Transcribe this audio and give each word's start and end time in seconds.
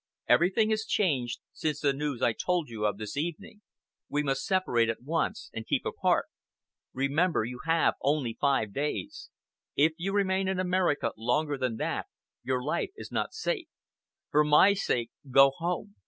"Everything 0.27 0.71
is 0.71 0.83
changed 0.87 1.41
since 1.53 1.79
the 1.79 1.93
news 1.93 2.23
I 2.23 2.33
told 2.33 2.69
you 2.69 2.87
of 2.87 2.97
this 2.97 3.15
evening. 3.15 3.61
We 4.09 4.23
must 4.23 4.43
separate 4.45 4.89
at 4.89 5.03
once, 5.03 5.51
and 5.53 5.67
keep 5.67 5.85
apart. 5.85 6.25
Remember 6.91 7.43
you 7.45 7.59
have 7.67 7.93
only 8.01 8.35
five 8.41 8.73
days. 8.73 9.29
If 9.75 9.93
you 9.97 10.11
remain 10.11 10.47
in 10.47 10.59
America 10.59 11.11
longer 11.15 11.55
than 11.55 11.75
that, 11.77 12.07
your 12.41 12.63
life 12.63 12.89
is 12.95 13.11
not 13.11 13.33
safe. 13.35 13.67
"For 14.31 14.43
my 14.43 14.73
sake, 14.73 15.11
go 15.29 15.51
home! 15.51 15.93